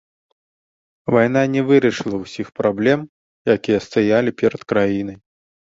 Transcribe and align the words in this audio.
Вайна 1.15 1.43
не 1.55 1.61
вырашыла 1.69 2.17
ўсіх 2.23 2.47
праблем, 2.63 2.99
якія 3.57 3.79
стаялі 3.91 4.31
перад 4.43 4.61
краінай. 4.73 5.17